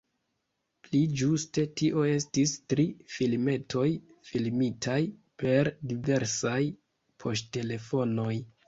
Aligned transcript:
Pli 0.85 1.01
ĝuste 1.21 1.65
tio 1.81 2.05
estis 2.13 2.55
tri 2.73 2.87
filmetoj, 3.17 3.87
filmitaj 4.31 4.99
per 5.45 5.75
diversaj 5.93 6.61
poŝtelefonoj. 7.25 8.31